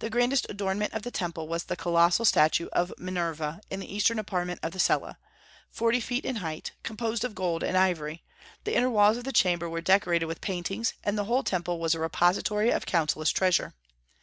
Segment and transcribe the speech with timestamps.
[0.00, 4.18] The grandest adornment of the temple was the colossal statue of Minerva in the eastern
[4.18, 5.16] apartment of the cella,
[5.70, 8.24] forty feet in height, composed of gold and ivory;
[8.64, 11.94] the inner walls of the chamber were decorated with paintings, and the whole temple was
[11.94, 13.72] a repository of countless treasure.